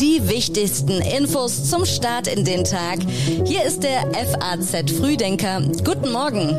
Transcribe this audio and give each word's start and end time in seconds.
Die 0.00 0.28
wichtigsten 0.28 1.02
Infos 1.02 1.68
zum 1.68 1.84
Start 1.84 2.26
in 2.26 2.46
den 2.46 2.64
Tag. 2.64 3.00
Hier 3.44 3.64
ist 3.64 3.82
der 3.82 4.10
FAZ 4.12 4.90
Frühdenker. 4.92 5.60
Guten 5.84 6.10
Morgen. 6.10 6.56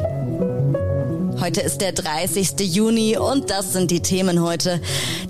Heute 1.42 1.62
ist 1.62 1.82
der 1.82 1.94
30. 1.94 2.52
Juni 2.60 3.18
und 3.18 3.50
das 3.50 3.74
sind 3.74 3.90
die 3.90 4.02
Themen 4.02 4.44
heute. 4.44 4.80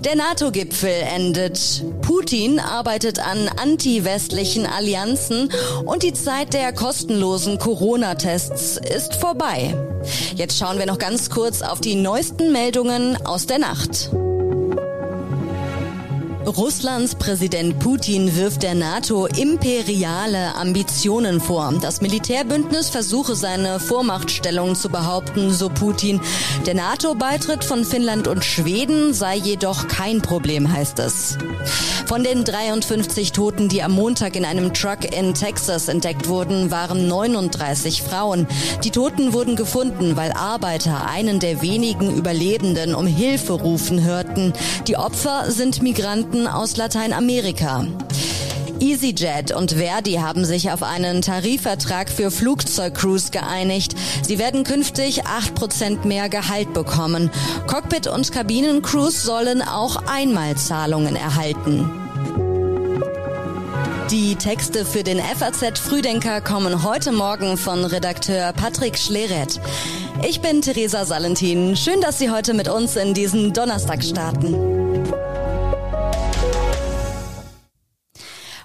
Der 0.00 0.14
NATO-Gipfel 0.14 0.92
endet. 1.14 1.82
Putin 2.02 2.60
arbeitet 2.60 3.18
an 3.18 3.48
anti-westlichen 3.48 4.66
Allianzen 4.66 5.48
und 5.86 6.02
die 6.02 6.12
Zeit 6.12 6.52
der 6.52 6.74
kostenlosen 6.74 7.58
Corona-Tests 7.58 8.76
ist 8.76 9.14
vorbei. 9.14 9.74
Jetzt 10.34 10.58
schauen 10.58 10.78
wir 10.78 10.84
noch 10.84 10.98
ganz 10.98 11.30
kurz 11.30 11.62
auf 11.62 11.80
die 11.80 11.94
neuesten 11.94 12.52
Meldungen 12.52 13.16
aus 13.24 13.46
der 13.46 13.58
Nacht. 13.58 14.10
Russlands 16.46 17.14
Präsident 17.14 17.78
Putin 17.78 18.34
wirft 18.34 18.64
der 18.64 18.74
NATO 18.74 19.26
imperiale 19.26 20.56
Ambitionen 20.56 21.40
vor. 21.40 21.72
Das 21.80 22.00
Militärbündnis 22.00 22.90
versuche 22.90 23.36
seine 23.36 23.78
Vormachtstellung 23.78 24.74
zu 24.74 24.88
behaupten, 24.88 25.52
so 25.52 25.68
Putin. 25.68 26.20
Der 26.66 26.74
NATO-Beitritt 26.74 27.62
von 27.62 27.84
Finnland 27.84 28.26
und 28.26 28.44
Schweden 28.44 29.14
sei 29.14 29.36
jedoch 29.36 29.86
kein 29.86 30.20
Problem, 30.20 30.72
heißt 30.72 30.98
es. 30.98 31.38
Von 32.06 32.24
den 32.24 32.44
53 32.44 33.32
Toten, 33.32 33.68
die 33.68 33.82
am 33.82 33.92
Montag 33.92 34.34
in 34.34 34.44
einem 34.44 34.74
Truck 34.74 35.16
in 35.16 35.34
Texas 35.34 35.88
entdeckt 35.88 36.28
wurden, 36.28 36.70
waren 36.70 37.06
39 37.06 38.02
Frauen. 38.02 38.48
Die 38.82 38.90
Toten 38.90 39.32
wurden 39.32 39.54
gefunden, 39.54 40.16
weil 40.16 40.32
Arbeiter 40.32 41.06
einen 41.06 41.38
der 41.38 41.62
wenigen 41.62 42.16
Überlebenden 42.16 42.94
um 42.94 43.06
Hilfe 43.06 43.52
rufen 43.52 44.02
hörten. 44.02 44.52
Die 44.88 44.96
Opfer 44.96 45.50
sind 45.50 45.82
Migranten 45.82 46.31
Piloten 46.32 46.48
aus 46.48 46.76
Lateinamerika. 46.78 47.86
EasyJet 48.80 49.52
und 49.52 49.72
Verdi 49.72 50.14
haben 50.14 50.46
sich 50.46 50.70
auf 50.70 50.82
einen 50.82 51.20
Tarifvertrag 51.20 52.08
für 52.08 52.30
Flugzeugcrews 52.30 53.30
geeinigt. 53.30 53.94
Sie 54.22 54.38
werden 54.38 54.64
künftig 54.64 55.24
8% 55.26 56.06
mehr 56.06 56.30
Gehalt 56.30 56.72
bekommen. 56.72 57.30
Cockpit- 57.66 58.08
und 58.08 58.32
Kabinencrews 58.32 59.22
sollen 59.22 59.60
auch 59.60 59.96
Einmalzahlungen 60.06 61.16
erhalten. 61.16 61.90
Die 64.10 64.36
Texte 64.36 64.84
für 64.84 65.02
den 65.02 65.18
FAZ 65.18 65.78
Frühdenker 65.78 66.40
kommen 66.40 66.82
heute 66.82 67.12
Morgen 67.12 67.56
von 67.56 67.84
Redakteur 67.84 68.52
Patrick 68.54 68.98
Schleret. 68.98 69.60
Ich 70.26 70.40
bin 70.40 70.62
Theresa 70.62 71.04
Salentin. 71.04 71.76
Schön, 71.76 72.00
dass 72.00 72.18
Sie 72.18 72.30
heute 72.30 72.54
mit 72.54 72.68
uns 72.68 72.96
in 72.96 73.14
diesen 73.14 73.52
Donnerstag 73.52 74.02
starten. 74.02 74.81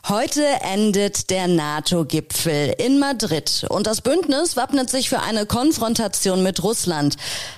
Heute 0.09 0.45
endet 0.61 1.30
der 1.31 1.50
NATO-Gipfel 1.50 2.73
in 2.77 2.97
Madrid 2.97 3.66
und 3.67 3.88
das 3.88 4.00
Bündnis 4.00 4.55
wappnet 4.55 4.89
sich 4.89 5.09
für 5.09 5.19
eine 5.19 5.45
Konfrontation 5.45 6.44
mit 6.44 6.63
Russland. 6.63 7.17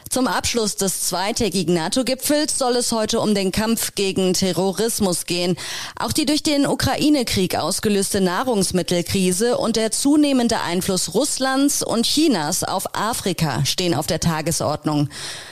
Zum 0.10 0.26
Abschluss 0.26 0.76
des 0.76 1.04
zweitägigen 1.08 1.76
NATO-Gipfels 1.76 2.58
soll 2.58 2.78
es 2.78 2.92
heute 2.92 3.20
um 3.20 3.36
den 3.36 3.52
Kampf 3.52 3.94
gegen 3.94 4.34
Terrorismus 4.34 5.28
gehen. 5.28 5.56
Auch 6.00 6.12
die 6.12 6.26
durch 6.26 6.42
den 6.42 6.66
Ukraine-Krieg 6.66 7.56
ausgelöste 7.56 8.20
Nahrungsmittelkrise 8.20 9.56
und 9.60 9.76
der 9.76 9.92
zunehmende 9.92 10.62
Einfluss 10.62 11.14
Russlands 11.14 11.84
und 11.84 12.08
Chinas 12.08 12.64
auf 12.64 12.96
Afrika 12.96 13.64
stehen 13.66 13.94
auf 13.94 14.08
der 14.08 14.20
Tagesordnung. 14.20 15.10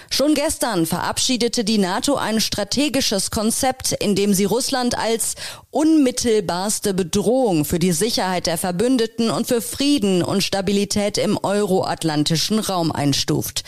Schon 0.10 0.34
gestern 0.34 0.86
verabschiedete 0.86 1.64
die 1.64 1.78
NATO 1.78 2.16
ein 2.16 2.40
strategisches 2.40 3.30
Konzept, 3.30 3.92
in 3.92 4.16
dem 4.16 4.34
sie 4.34 4.46
Russland 4.46 4.98
als 4.98 5.36
unmittelbarste 5.70 6.94
Bedrohung 6.94 7.66
für 7.66 7.78
die 7.78 7.92
Sicherheit 7.92 8.48
der 8.48 8.58
Verbündeten 8.58 9.30
und 9.30 9.48
für 9.48 9.62
Frieden 9.62 10.24
und 10.24 10.44
Stabilität 10.44 11.18
im 11.18 11.38
euroatlantischen 11.38 12.60
Raum 12.60 12.92
einstuft. 12.92 13.64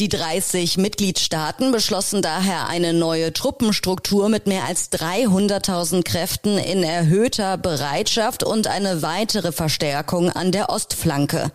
Die 0.00 0.08
30 0.34 0.78
Mitgliedstaaten 0.78 1.70
beschlossen 1.70 2.20
daher 2.20 2.66
eine 2.66 2.92
neue 2.92 3.32
Truppenstruktur 3.32 4.28
mit 4.28 4.48
mehr 4.48 4.64
als 4.64 4.90
300.000 4.90 6.02
Kräften 6.02 6.58
in 6.58 6.82
erhöhter 6.82 7.56
Bereitschaft 7.56 8.42
und 8.42 8.66
eine 8.66 9.02
weitere 9.02 9.52
Verstärkung 9.52 10.30
an 10.30 10.50
der 10.50 10.70
Ostflanke. 10.70 11.52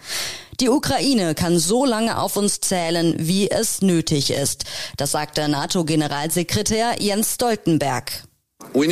Die 0.61 0.69
Ukraine 0.69 1.35
kann 1.35 1.59
so 1.59 1.83
lange 1.83 2.21
auf 2.21 2.37
uns 2.37 2.61
zählen, 2.61 3.15
wie 3.17 3.51
es 3.51 3.81
nötig 3.81 4.31
ist. 4.31 4.63
Das 4.95 5.11
sagte 5.11 5.49
NATO-Generalsekretär 5.49 7.01
Jens 7.01 7.33
Stoltenberg. 7.33 8.28
Uh, 8.73 8.83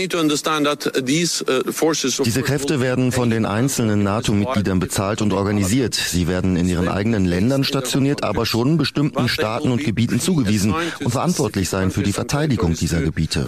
Diese 2.23 2.41
Kräfte 2.41 2.81
werden 2.81 3.11
von 3.11 3.29
den 3.29 3.45
einzelnen 3.45 4.01
NATO-Mitgliedern 4.03 4.79
bezahlt 4.79 5.21
und 5.21 5.33
organisiert. 5.33 5.93
Sie 5.93 6.27
werden 6.27 6.55
in 6.55 6.67
ihren 6.67 6.87
eigenen 6.87 7.25
Ländern 7.25 7.63
stationiert, 7.63 8.23
aber 8.23 8.45
schon 8.45 8.77
bestimmten 8.77 9.27
Staaten 9.27 9.71
und 9.71 9.83
Gebieten 9.83 10.19
zugewiesen 10.19 10.73
und 11.03 11.11
verantwortlich 11.11 11.69
sein 11.69 11.91
für 11.91 12.03
die 12.03 12.13
Verteidigung 12.13 12.73
dieser 12.73 13.01
Gebiete. 13.01 13.45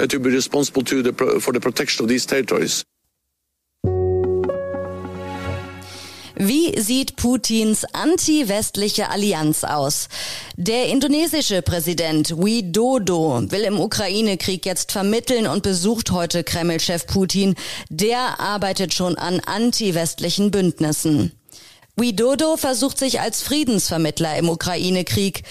Wie 6.42 6.80
sieht 6.80 7.18
Putins 7.18 7.84
anti-westliche 7.92 9.10
Allianz 9.10 9.66
aus? 9.66 10.08
Der 10.56 10.88
indonesische 10.88 11.62
Präsident 11.62 12.30
Widodo 12.38 13.44
will 13.52 13.64
im 13.64 13.78
Ukraine-Krieg 13.78 14.66
jetzt 14.66 14.94
vermitteln 14.94 15.48
und 15.48 15.64
besucht 15.64 16.12
heute 16.12 16.46
Kreml-Chef 16.46 17.08
Putin. 17.08 17.56
Der 17.90 18.40
arbeitet 18.40 18.94
schon 18.94 19.18
an 19.18 19.42
anti-westlichen 19.42 20.50
Bündnissen. 20.50 21.34
Widodo 21.98 22.56
versucht 22.56 22.98
sich 22.98 23.20
als 23.20 23.42
Friedensvermittler 23.42 24.38
im 24.38 24.48
Ukraine-Krieg. 24.48 25.44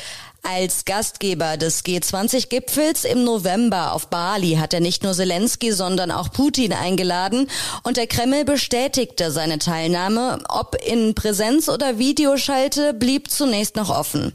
Als 0.42 0.84
Gastgeber 0.84 1.56
des 1.56 1.84
G20-Gipfels 1.84 3.04
im 3.04 3.24
November 3.24 3.92
auf 3.92 4.08
Bali 4.08 4.54
hat 4.54 4.72
er 4.72 4.80
nicht 4.80 5.02
nur 5.02 5.12
Zelensky, 5.12 5.72
sondern 5.72 6.10
auch 6.10 6.32
Putin 6.32 6.72
eingeladen 6.72 7.50
und 7.82 7.96
der 7.96 8.06
Kreml 8.06 8.44
bestätigte 8.44 9.30
seine 9.30 9.58
Teilnahme. 9.58 10.38
Ob 10.48 10.76
in 10.86 11.14
Präsenz 11.14 11.68
oder 11.68 11.98
Videoschalte 11.98 12.94
blieb 12.94 13.30
zunächst 13.30 13.76
noch 13.76 13.90
offen. 13.90 14.32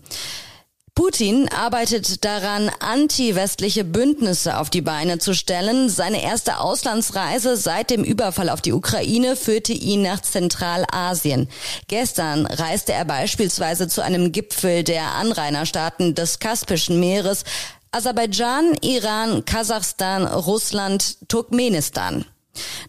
Putin 0.95 1.49
arbeitet 1.49 2.23
daran, 2.23 2.69
anti-westliche 2.79 3.83
Bündnisse 3.83 4.59
auf 4.59 4.69
die 4.69 4.83
Beine 4.83 5.17
zu 5.17 5.33
stellen. 5.33 5.89
Seine 5.89 6.21
erste 6.21 6.59
Auslandsreise 6.59 7.57
seit 7.57 7.89
dem 7.89 8.03
Überfall 8.03 8.47
auf 8.47 8.61
die 8.61 8.73
Ukraine 8.73 9.35
führte 9.35 9.73
ihn 9.73 10.03
nach 10.03 10.21
Zentralasien. 10.21 11.49
Gestern 11.87 12.45
reiste 12.45 12.93
er 12.93 13.05
beispielsweise 13.05 13.87
zu 13.87 14.03
einem 14.03 14.31
Gipfel 14.31 14.83
der 14.83 15.13
Anrainerstaaten 15.13 16.13
des 16.13 16.37
Kaspischen 16.37 16.99
Meeres, 16.99 17.43
Aserbaidschan, 17.91 18.75
Iran, 18.81 19.45
Kasachstan, 19.45 20.27
Russland, 20.27 21.27
Turkmenistan. 21.27 22.25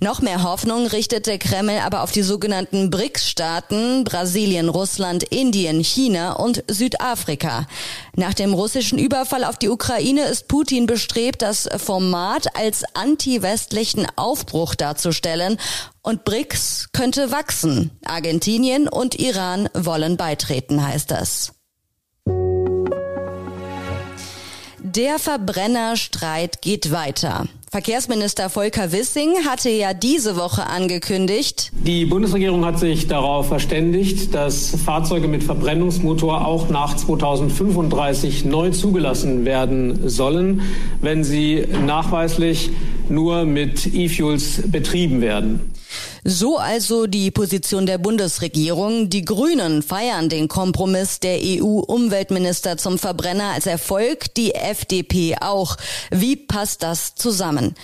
Noch 0.04 0.20
mehr 0.20 0.42
Hoffnung 0.42 0.86
richtet 0.86 1.26
der 1.26 1.38
Kreml 1.38 1.78
aber 1.78 2.02
auf 2.02 2.12
die 2.12 2.20
sogenannten 2.20 2.90
BRICS-Staaten 2.90 4.04
Brasilien, 4.04 4.68
Russland, 4.68 5.22
Indien, 5.22 5.82
China 5.82 6.34
und 6.34 6.62
Südafrika. 6.68 7.66
Nach 8.14 8.34
dem 8.34 8.52
russischen 8.52 8.98
Überfall 8.98 9.44
auf 9.44 9.56
die 9.56 9.70
Ukraine 9.70 10.24
ist 10.26 10.46
Putin 10.46 10.84
bestrebt, 10.84 11.40
das 11.40 11.66
Format 11.78 12.54
als 12.54 12.84
anti-westlichen 12.92 14.06
Aufbruch 14.16 14.74
darzustellen 14.74 15.58
und 16.02 16.26
BRICS 16.26 16.90
könnte 16.92 17.30
wachsen. 17.30 17.90
Argentinien 18.04 18.88
und 18.88 19.14
Iran 19.14 19.70
wollen 19.72 20.18
beitreten, 20.18 20.86
heißt 20.86 21.12
es. 21.12 21.52
Der 24.96 25.18
Verbrennerstreit 25.18 26.62
geht 26.62 26.92
weiter. 26.92 27.48
Verkehrsminister 27.72 28.48
Volker 28.48 28.92
Wissing 28.92 29.44
hatte 29.44 29.68
ja 29.68 29.92
diese 29.92 30.36
Woche 30.36 30.68
angekündigt. 30.68 31.72
Die 31.72 32.04
Bundesregierung 32.04 32.64
hat 32.64 32.78
sich 32.78 33.08
darauf 33.08 33.48
verständigt, 33.48 34.32
dass 34.32 34.70
Fahrzeuge 34.84 35.26
mit 35.26 35.42
Verbrennungsmotor 35.42 36.46
auch 36.46 36.68
nach 36.68 36.94
2035 36.94 38.44
neu 38.44 38.70
zugelassen 38.70 39.44
werden 39.44 40.08
sollen, 40.08 40.62
wenn 41.00 41.24
sie 41.24 41.66
nachweislich 41.84 42.70
nur 43.08 43.46
mit 43.46 43.92
E-Fuels 43.92 44.62
betrieben 44.70 45.20
werden. 45.20 45.72
So 46.26 46.56
also 46.56 47.06
die 47.06 47.30
Position 47.30 47.84
der 47.84 47.98
Bundesregierung. 47.98 49.10
Die 49.10 49.26
Grünen 49.26 49.82
feiern 49.82 50.30
den 50.30 50.48
Kompromiss 50.48 51.20
der 51.20 51.38
EU-Umweltminister 51.38 52.78
zum 52.78 52.98
Verbrenner 52.98 53.52
als 53.52 53.66
Erfolg, 53.66 54.32
die 54.34 54.54
FDP 54.54 55.36
auch. 55.38 55.76
Wie 56.10 56.36
passt 56.36 56.82
das 56.82 57.14
zusammen? 57.14 57.74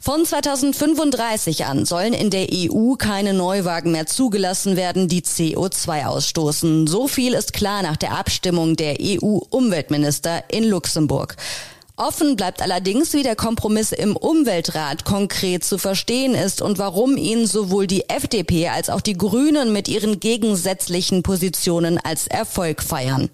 Von 0.00 0.26
2035 0.26 1.66
an 1.66 1.86
sollen 1.86 2.14
in 2.14 2.30
der 2.30 2.48
EU 2.50 2.94
keine 2.94 3.32
Neuwagen 3.32 3.92
mehr 3.92 4.06
zugelassen 4.06 4.76
werden, 4.76 5.06
die 5.06 5.22
CO2 5.22 6.06
ausstoßen. 6.06 6.88
So 6.88 7.06
viel 7.06 7.32
ist 7.32 7.52
klar 7.52 7.82
nach 7.82 7.96
der 7.96 8.18
Abstimmung 8.18 8.74
der 8.74 8.96
EU-Umweltminister 9.00 10.42
in 10.50 10.64
Luxemburg. 10.64 11.36
Offen 11.96 12.34
bleibt 12.34 12.60
allerdings, 12.60 13.12
wie 13.12 13.22
der 13.22 13.36
Kompromiss 13.36 13.92
im 13.92 14.16
Umweltrat 14.16 15.04
konkret 15.04 15.62
zu 15.62 15.78
verstehen 15.78 16.34
ist 16.34 16.60
und 16.60 16.78
warum 16.78 17.16
ihn 17.16 17.46
sowohl 17.46 17.86
die 17.86 18.08
FDP 18.08 18.68
als 18.68 18.90
auch 18.90 19.00
die 19.00 19.16
Grünen 19.16 19.72
mit 19.72 19.86
ihren 19.86 20.18
gegensätzlichen 20.18 21.22
Positionen 21.22 21.98
als 22.02 22.26
Erfolg 22.26 22.82
feiern 22.82 23.30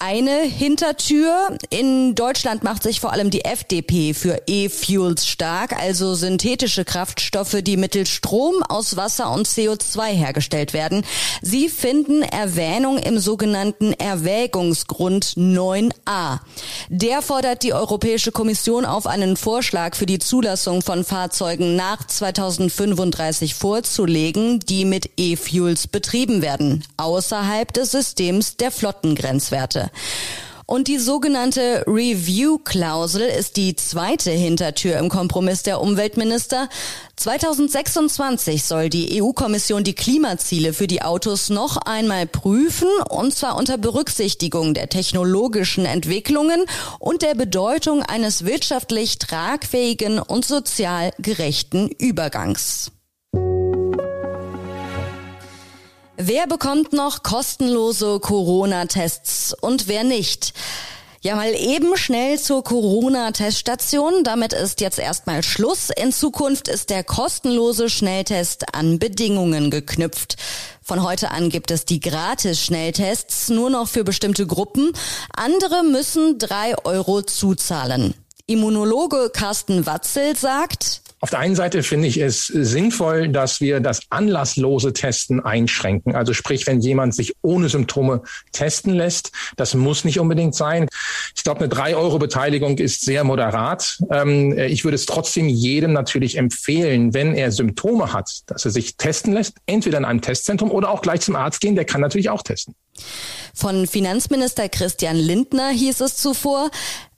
eine 0.00 0.40
Hintertür. 0.40 1.58
In 1.68 2.14
Deutschland 2.14 2.64
macht 2.64 2.82
sich 2.82 3.00
vor 3.00 3.12
allem 3.12 3.30
die 3.30 3.44
FDP 3.44 4.14
für 4.14 4.42
E-Fuels 4.46 5.26
stark, 5.26 5.78
also 5.78 6.14
synthetische 6.14 6.86
Kraftstoffe, 6.86 7.58
die 7.62 7.76
mittels 7.76 8.08
Strom 8.08 8.62
aus 8.62 8.96
Wasser 8.96 9.30
und 9.30 9.46
CO2 9.46 10.06
hergestellt 10.06 10.72
werden. 10.72 11.04
Sie 11.42 11.68
finden 11.68 12.22
Erwähnung 12.22 12.96
im 12.96 13.18
sogenannten 13.18 13.92
Erwägungsgrund 13.92 15.34
9a. 15.36 16.40
Der 16.88 17.20
fordert 17.20 17.62
die 17.62 17.74
Europäische 17.74 18.32
Kommission 18.32 18.86
auf, 18.86 19.06
einen 19.06 19.36
Vorschlag 19.36 19.94
für 19.94 20.06
die 20.06 20.18
Zulassung 20.18 20.80
von 20.80 21.04
Fahrzeugen 21.04 21.76
nach 21.76 22.06
2035 22.06 23.54
vorzulegen, 23.54 24.60
die 24.60 24.86
mit 24.86 25.10
E-Fuels 25.18 25.88
betrieben 25.88 26.40
werden, 26.40 26.84
außerhalb 26.96 27.70
des 27.74 27.90
Systems 27.90 28.56
der 28.56 28.70
Flottengrenzwerte. 28.70 29.89
Und 30.70 30.86
die 30.86 30.98
sogenannte 30.98 31.82
Review-Klausel 31.88 33.22
ist 33.22 33.56
die 33.56 33.74
zweite 33.74 34.30
Hintertür 34.30 34.98
im 34.98 35.08
Kompromiss 35.08 35.64
der 35.64 35.80
Umweltminister. 35.80 36.68
2026 37.16 38.62
soll 38.62 38.88
die 38.88 39.20
EU-Kommission 39.20 39.82
die 39.82 39.96
Klimaziele 39.96 40.72
für 40.72 40.86
die 40.86 41.02
Autos 41.02 41.50
noch 41.50 41.76
einmal 41.76 42.28
prüfen, 42.28 42.86
und 43.08 43.34
zwar 43.34 43.56
unter 43.56 43.78
Berücksichtigung 43.78 44.72
der 44.72 44.88
technologischen 44.88 45.86
Entwicklungen 45.86 46.64
und 47.00 47.22
der 47.22 47.34
Bedeutung 47.34 48.04
eines 48.04 48.44
wirtschaftlich 48.44 49.18
tragfähigen 49.18 50.20
und 50.20 50.44
sozial 50.44 51.10
gerechten 51.18 51.88
Übergangs. 51.88 52.92
Wer 56.22 56.46
bekommt 56.46 56.92
noch 56.92 57.22
kostenlose 57.22 58.20
Corona-Tests 58.20 59.56
und 59.58 59.88
wer 59.88 60.04
nicht? 60.04 60.52
Ja, 61.22 61.34
mal 61.34 61.54
eben 61.54 61.96
schnell 61.96 62.38
zur 62.38 62.62
Corona-Teststation. 62.62 64.22
Damit 64.22 64.52
ist 64.52 64.82
jetzt 64.82 64.98
erstmal 64.98 65.42
Schluss. 65.42 65.88
In 65.88 66.12
Zukunft 66.12 66.68
ist 66.68 66.90
der 66.90 67.04
kostenlose 67.04 67.88
Schnelltest 67.88 68.74
an 68.74 68.98
Bedingungen 68.98 69.70
geknüpft. 69.70 70.36
Von 70.82 71.02
heute 71.02 71.30
an 71.30 71.48
gibt 71.48 71.70
es 71.70 71.86
die 71.86 72.00
Gratis-Schnelltests 72.00 73.48
nur 73.48 73.70
noch 73.70 73.88
für 73.88 74.04
bestimmte 74.04 74.46
Gruppen. 74.46 74.92
Andere 75.34 75.82
müssen 75.84 76.38
drei 76.38 76.76
Euro 76.84 77.22
zuzahlen. 77.22 78.12
Immunologe 78.44 79.30
Carsten 79.32 79.86
Watzel 79.86 80.36
sagt, 80.36 81.00
auf 81.20 81.28
der 81.28 81.38
einen 81.38 81.54
Seite 81.54 81.82
finde 81.82 82.08
ich 82.08 82.16
es 82.16 82.46
sinnvoll, 82.46 83.28
dass 83.28 83.60
wir 83.60 83.80
das 83.80 84.00
anlasslose 84.08 84.94
Testen 84.94 85.40
einschränken. 85.40 86.14
Also 86.14 86.32
sprich, 86.32 86.66
wenn 86.66 86.80
jemand 86.80 87.14
sich 87.14 87.34
ohne 87.42 87.68
Symptome 87.68 88.22
testen 88.52 88.94
lässt, 88.94 89.30
das 89.56 89.74
muss 89.74 90.04
nicht 90.04 90.18
unbedingt 90.18 90.54
sein. 90.54 90.88
Ich 91.36 91.44
glaube, 91.44 91.60
eine 91.60 91.68
drei 91.68 91.94
Euro 91.94 92.18
Beteiligung 92.18 92.78
ist 92.78 93.02
sehr 93.02 93.22
moderat. 93.24 93.98
Ähm, 94.10 94.58
ich 94.58 94.84
würde 94.84 94.94
es 94.94 95.04
trotzdem 95.04 95.48
jedem 95.48 95.92
natürlich 95.92 96.38
empfehlen, 96.38 97.12
wenn 97.12 97.34
er 97.34 97.52
Symptome 97.52 98.14
hat, 98.14 98.40
dass 98.46 98.64
er 98.64 98.70
sich 98.70 98.96
testen 98.96 99.34
lässt, 99.34 99.58
entweder 99.66 99.98
in 99.98 100.06
einem 100.06 100.22
Testzentrum 100.22 100.70
oder 100.70 100.90
auch 100.90 101.02
gleich 101.02 101.20
zum 101.20 101.36
Arzt 101.36 101.60
gehen. 101.60 101.74
Der 101.74 101.84
kann 101.84 102.00
natürlich 102.00 102.30
auch 102.30 102.42
testen. 102.42 102.74
Von 103.54 103.86
Finanzminister 103.86 104.68
Christian 104.68 105.16
Lindner 105.16 105.68
hieß 105.70 106.00
es 106.00 106.16
zuvor, 106.16 106.70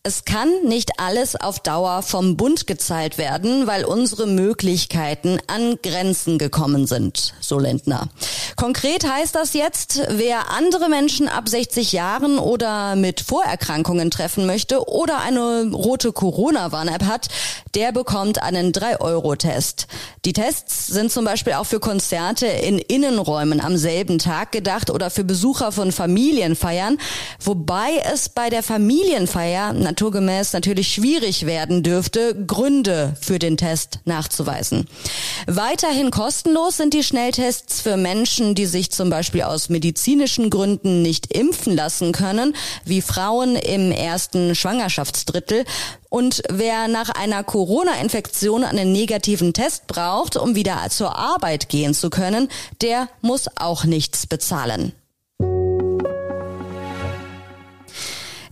es 0.04 0.24
kann 0.24 0.48
nicht 0.64 0.98
alles 0.98 1.36
auf 1.36 1.60
Dauer 1.60 2.02
vom 2.02 2.36
Bund 2.36 2.66
gezahlt 2.66 3.18
werden, 3.18 3.68
weil 3.68 3.84
unsere 3.84 4.26
Möglichkeiten 4.26 5.38
an 5.46 5.78
Grenzen 5.80 6.38
gekommen 6.38 6.88
sind, 6.88 7.34
so 7.40 7.60
Lindner. 7.60 8.08
Konkret 8.56 9.08
heißt 9.08 9.36
das 9.36 9.52
jetzt, 9.52 10.02
wer 10.08 10.50
andere 10.50 10.88
Menschen 10.88 11.28
ab 11.28 11.48
60 11.48 11.92
Jahren 11.92 12.40
oder 12.40 12.96
mit 12.96 13.20
Vorerkrankungen 13.20 14.10
treffen 14.10 14.44
möchte 14.44 14.88
oder 14.88 15.20
eine 15.20 15.70
rote 15.72 16.10
Corona-Warn-App 16.10 17.04
hat, 17.04 17.28
der 17.76 17.92
bekommt 17.92 18.42
einen 18.42 18.72
3-Euro-Test. 18.72 19.86
Die 20.24 20.32
Tests 20.32 20.88
sind 20.88 21.12
zum 21.12 21.24
Beispiel 21.24 21.52
auch 21.52 21.66
für 21.66 21.78
Konzerte 21.78 22.46
in 22.46 22.78
Innenräumen 22.78 23.60
am 23.60 23.76
selben 23.76 24.18
Tag 24.18 24.50
gedacht 24.50 24.90
oder 24.90 25.10
für 25.10 25.22
Besucher 25.22 25.61
von 25.70 25.92
Familienfeiern, 25.92 26.98
wobei 27.38 28.02
es 28.12 28.28
bei 28.28 28.50
der 28.50 28.62
Familienfeier 28.62 29.72
naturgemäß 29.72 30.52
natürlich 30.54 30.92
schwierig 30.92 31.46
werden 31.46 31.82
dürfte, 31.82 32.34
Gründe 32.46 33.14
für 33.20 33.38
den 33.38 33.56
Test 33.56 34.00
nachzuweisen. 34.04 34.88
Weiterhin 35.46 36.10
kostenlos 36.10 36.78
sind 36.78 36.94
die 36.94 37.04
Schnelltests 37.04 37.80
für 37.82 37.96
Menschen, 37.96 38.54
die 38.54 38.66
sich 38.66 38.90
zum 38.90 39.10
Beispiel 39.10 39.42
aus 39.42 39.68
medizinischen 39.68 40.50
Gründen 40.50 41.02
nicht 41.02 41.32
impfen 41.36 41.76
lassen 41.76 42.12
können, 42.12 42.54
wie 42.84 43.02
Frauen 43.02 43.56
im 43.56 43.92
ersten 43.92 44.54
Schwangerschaftsdrittel. 44.54 45.64
Und 46.08 46.42
wer 46.50 46.88
nach 46.88 47.08
einer 47.10 47.42
Corona-Infektion 47.42 48.64
einen 48.64 48.92
negativen 48.92 49.52
Test 49.52 49.86
braucht, 49.86 50.36
um 50.36 50.54
wieder 50.54 50.78
zur 50.90 51.16
Arbeit 51.16 51.68
gehen 51.68 51.94
zu 51.94 52.10
können, 52.10 52.48
der 52.80 53.08
muss 53.20 53.48
auch 53.56 53.84
nichts 53.84 54.26
bezahlen. 54.26 54.92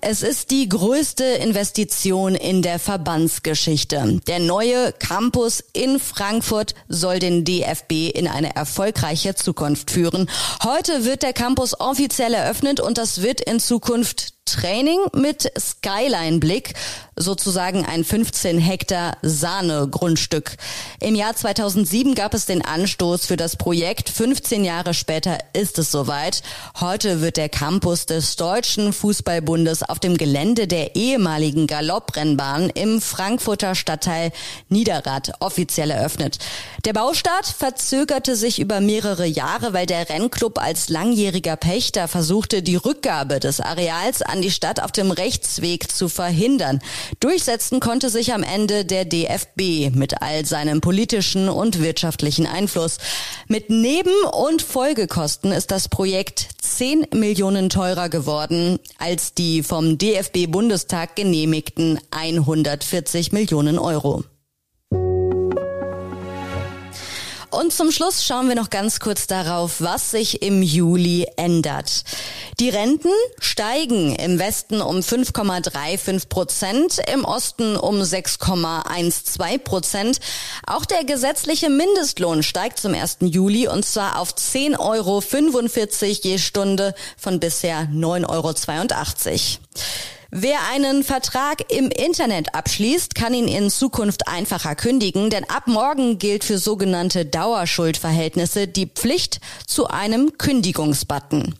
Es 0.02 0.22
ist 0.22 0.50
die 0.50 0.66
größte 0.66 1.24
Investition 1.24 2.34
in 2.34 2.62
der 2.62 2.78
Verbandsgeschichte. 2.78 4.20
Der 4.26 4.38
neue 4.38 4.92
Campus 4.92 5.62
in 5.74 5.98
Frankfurt 5.98 6.74
soll 6.88 7.18
den 7.18 7.44
DFB 7.44 8.10
in 8.14 8.26
eine 8.26 8.56
erfolgreiche 8.56 9.34
Zukunft 9.34 9.90
führen. 9.90 10.30
Heute 10.64 11.04
wird 11.04 11.22
der 11.22 11.34
Campus 11.34 11.78
offiziell 11.78 12.32
eröffnet 12.32 12.80
und 12.80 12.96
das 12.96 13.20
wird 13.20 13.42
in 13.42 13.60
Zukunft 13.60 14.39
Training 14.52 14.98
mit 15.14 15.50
Skyline-Blick, 15.58 16.74
sozusagen 17.16 17.84
ein 17.84 18.04
15 18.04 18.58
Hektar 18.58 19.16
Sahne-Grundstück. 19.22 20.56
Im 21.00 21.14
Jahr 21.14 21.36
2007 21.36 22.14
gab 22.14 22.34
es 22.34 22.46
den 22.46 22.64
Anstoß 22.64 23.26
für 23.26 23.36
das 23.36 23.56
Projekt. 23.56 24.08
15 24.08 24.64
Jahre 24.64 24.94
später 24.94 25.38
ist 25.52 25.78
es 25.78 25.90
soweit. 25.90 26.42
Heute 26.80 27.20
wird 27.20 27.36
der 27.36 27.48
Campus 27.48 28.06
des 28.06 28.36
Deutschen 28.36 28.92
Fußballbundes 28.92 29.82
auf 29.82 29.98
dem 29.98 30.16
Gelände 30.16 30.66
der 30.66 30.96
ehemaligen 30.96 31.66
Galopprennbahn 31.66 32.70
im 32.70 33.00
Frankfurter 33.00 33.74
Stadtteil 33.74 34.32
Niederrad 34.68 35.32
offiziell 35.40 35.90
eröffnet. 35.90 36.38
Der 36.84 36.92
Baustart 36.92 37.46
verzögerte 37.46 38.36
sich 38.36 38.58
über 38.58 38.80
mehrere 38.80 39.26
Jahre, 39.26 39.72
weil 39.72 39.86
der 39.86 40.08
Rennclub 40.08 40.58
als 40.58 40.88
langjähriger 40.88 41.56
Pächter 41.56 42.08
versuchte, 42.08 42.62
die 42.62 42.76
Rückgabe 42.76 43.40
des 43.40 43.60
Areals 43.60 44.22
an 44.22 44.39
die 44.42 44.50
Stadt 44.50 44.82
auf 44.82 44.92
dem 44.92 45.10
Rechtsweg 45.10 45.90
zu 45.90 46.08
verhindern. 46.08 46.80
Durchsetzen 47.20 47.80
konnte 47.80 48.10
sich 48.10 48.32
am 48.32 48.42
Ende 48.42 48.84
der 48.84 49.04
DFB 49.04 49.94
mit 49.94 50.22
all 50.22 50.44
seinem 50.44 50.80
politischen 50.80 51.48
und 51.48 51.80
wirtschaftlichen 51.80 52.46
Einfluss. 52.46 52.98
Mit 53.48 53.70
Neben- 53.70 54.24
und 54.32 54.62
Folgekosten 54.62 55.52
ist 55.52 55.70
das 55.70 55.88
Projekt 55.88 56.48
10 56.60 57.06
Millionen 57.14 57.68
teurer 57.68 58.08
geworden 58.08 58.78
als 58.98 59.34
die 59.34 59.62
vom 59.62 59.98
DFB-Bundestag 59.98 61.16
genehmigten 61.16 61.98
140 62.10 63.32
Millionen 63.32 63.78
Euro. 63.78 64.24
Und 67.50 67.72
zum 67.72 67.90
Schluss 67.90 68.24
schauen 68.24 68.48
wir 68.48 68.54
noch 68.54 68.70
ganz 68.70 69.00
kurz 69.00 69.26
darauf, 69.26 69.80
was 69.80 70.12
sich 70.12 70.42
im 70.42 70.62
Juli 70.62 71.26
ändert. 71.36 72.04
Die 72.60 72.68
Renten 72.68 73.10
steigen 73.40 74.14
im 74.14 74.38
Westen 74.38 74.80
um 74.80 74.98
5,35 75.00 76.28
Prozent, 76.28 77.00
im 77.12 77.24
Osten 77.24 77.76
um 77.76 77.96
6,12 77.96 79.58
Prozent. 79.58 80.20
Auch 80.66 80.84
der 80.84 81.04
gesetzliche 81.04 81.70
Mindestlohn 81.70 82.44
steigt 82.44 82.78
zum 82.78 82.94
1. 82.94 83.18
Juli 83.22 83.66
und 83.66 83.84
zwar 83.84 84.20
auf 84.20 84.32
10,45 84.32 84.78
Euro 84.78 85.20
je 86.22 86.38
Stunde 86.38 86.94
von 87.16 87.40
bisher 87.40 87.88
9,82 87.92 88.28
Euro. 88.28 88.50
Wer 90.32 90.58
einen 90.70 91.02
Vertrag 91.02 91.72
im 91.72 91.90
Internet 91.90 92.54
abschließt, 92.54 93.16
kann 93.16 93.34
ihn 93.34 93.48
in 93.48 93.68
Zukunft 93.68 94.28
einfacher 94.28 94.76
kündigen, 94.76 95.28
denn 95.28 95.42
ab 95.50 95.66
morgen 95.66 96.18
gilt 96.18 96.44
für 96.44 96.58
sogenannte 96.58 97.26
Dauerschuldverhältnisse 97.26 98.68
die 98.68 98.86
Pflicht 98.86 99.40
zu 99.66 99.88
einem 99.88 100.38
Kündigungsbutton. 100.38 101.56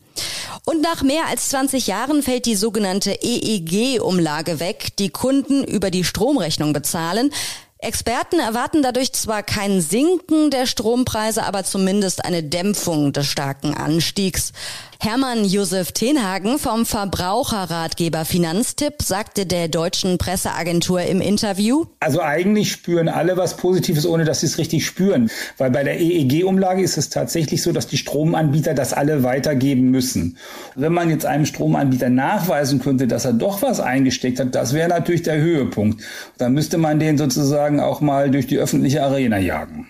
Und 0.66 0.82
nach 0.82 1.02
mehr 1.02 1.26
als 1.26 1.48
20 1.48 1.88
Jahren 1.88 2.22
fällt 2.22 2.46
die 2.46 2.54
sogenannte 2.54 3.18
EEG-Umlage 3.20 4.60
weg, 4.60 4.96
die 5.00 5.10
Kunden 5.10 5.64
über 5.64 5.90
die 5.90 6.04
Stromrechnung 6.04 6.72
bezahlen. 6.72 7.32
Experten 7.78 8.38
erwarten 8.38 8.82
dadurch 8.82 9.12
zwar 9.14 9.42
kein 9.42 9.80
Sinken 9.80 10.50
der 10.50 10.66
Strompreise, 10.66 11.42
aber 11.42 11.64
zumindest 11.64 12.24
eine 12.24 12.44
Dämpfung 12.44 13.12
des 13.12 13.26
starken 13.26 13.74
Anstiegs. 13.74 14.52
Hermann 15.02 15.46
Josef 15.46 15.92
Tenhagen 15.92 16.58
vom 16.58 16.84
Verbraucherratgeber 16.84 18.26
Finanztipp 18.26 18.96
sagte 19.00 19.46
der 19.46 19.68
deutschen 19.68 20.18
Presseagentur 20.18 21.00
im 21.00 21.22
Interview. 21.22 21.86
Also 22.00 22.20
eigentlich 22.20 22.70
spüren 22.70 23.08
alle 23.08 23.38
was 23.38 23.56
Positives, 23.56 24.04
ohne 24.04 24.26
dass 24.26 24.40
sie 24.40 24.46
es 24.46 24.58
richtig 24.58 24.84
spüren. 24.84 25.30
Weil 25.56 25.70
bei 25.70 25.84
der 25.84 25.98
EEG-Umlage 25.98 26.82
ist 26.82 26.98
es 26.98 27.08
tatsächlich 27.08 27.62
so, 27.62 27.72
dass 27.72 27.86
die 27.86 27.96
Stromanbieter 27.96 28.74
das 28.74 28.92
alle 28.92 29.22
weitergeben 29.22 29.90
müssen. 29.90 30.36
Wenn 30.74 30.92
man 30.92 31.08
jetzt 31.08 31.24
einem 31.24 31.46
Stromanbieter 31.46 32.10
nachweisen 32.10 32.82
könnte, 32.82 33.06
dass 33.06 33.24
er 33.24 33.32
doch 33.32 33.62
was 33.62 33.80
eingesteckt 33.80 34.38
hat, 34.38 34.54
das 34.54 34.74
wäre 34.74 34.90
natürlich 34.90 35.22
der 35.22 35.38
Höhepunkt. 35.38 36.02
Da 36.36 36.50
müsste 36.50 36.76
man 36.76 36.98
den 36.98 37.16
sozusagen 37.16 37.80
auch 37.80 38.02
mal 38.02 38.30
durch 38.30 38.46
die 38.46 38.58
öffentliche 38.58 39.02
Arena 39.02 39.38
jagen. 39.38 39.88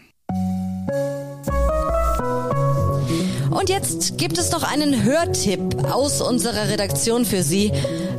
Und 3.60 3.68
jetzt 3.68 4.16
gibt 4.16 4.38
es 4.38 4.52
noch 4.52 4.62
einen 4.62 5.04
Hörtipp 5.04 5.84
aus 5.84 6.22
unserer 6.22 6.70
Redaktion 6.70 7.26
für 7.26 7.42
Sie. 7.42 7.70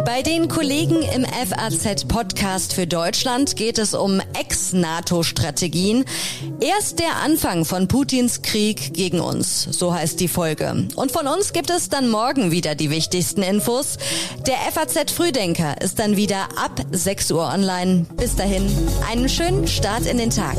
Bei 0.05 0.21
den 0.21 0.47
Kollegen 0.47 1.01
im 1.15 1.25
FAZ 1.25 2.05
Podcast 2.05 2.73
für 2.73 2.85
Deutschland 2.85 3.55
geht 3.55 3.79
es 3.79 3.95
um 3.95 4.21
Ex-NATO-Strategien. 4.39 6.05
Erst 6.59 6.99
der 6.99 7.15
Anfang 7.25 7.65
von 7.65 7.87
Putins 7.87 8.43
Krieg 8.43 8.93
gegen 8.93 9.19
uns, 9.19 9.63
so 9.63 9.91
heißt 9.91 10.19
die 10.19 10.27
Folge. 10.27 10.87
Und 10.95 11.11
von 11.11 11.25
uns 11.25 11.53
gibt 11.53 11.71
es 11.71 11.89
dann 11.89 12.11
morgen 12.11 12.51
wieder 12.51 12.75
die 12.75 12.91
wichtigsten 12.91 13.41
Infos. 13.41 13.97
Der 14.45 14.57
FAZ 14.71 15.11
Frühdenker 15.11 15.81
ist 15.81 15.97
dann 15.97 16.17
wieder 16.17 16.49
ab 16.63 16.85
6 16.91 17.31
Uhr 17.31 17.51
online. 17.51 18.05
Bis 18.15 18.35
dahin, 18.35 18.69
einen 19.09 19.27
schönen 19.27 19.67
Start 19.67 20.05
in 20.05 20.19
den 20.19 20.29
Tag. 20.29 20.57